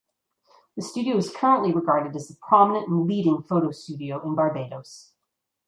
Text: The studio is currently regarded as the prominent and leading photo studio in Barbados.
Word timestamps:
The 0.75 0.81
studio 0.81 1.15
is 1.17 1.31
currently 1.31 1.71
regarded 1.71 2.15
as 2.15 2.27
the 2.27 2.35
prominent 2.41 2.87
and 2.87 3.05
leading 3.05 3.43
photo 3.43 3.69
studio 3.69 4.19
in 4.27 4.33
Barbados. 4.33 5.13